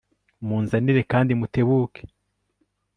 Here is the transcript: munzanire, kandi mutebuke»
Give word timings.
munzanire, 0.47 1.01
kandi 1.11 1.31
mutebuke» 1.39 2.01